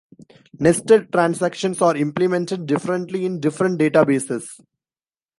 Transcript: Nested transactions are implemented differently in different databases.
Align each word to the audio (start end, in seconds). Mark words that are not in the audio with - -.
Nested 0.57 1.11
transactions 1.11 1.79
are 1.79 1.95
implemented 1.95 2.65
differently 2.65 3.23
in 3.23 3.39
different 3.39 3.79
databases. 3.79 4.59